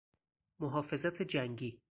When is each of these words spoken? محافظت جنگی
محافظت 0.59 1.21
جنگی 1.21 1.79